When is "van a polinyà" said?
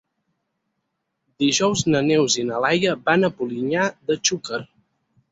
3.09-3.83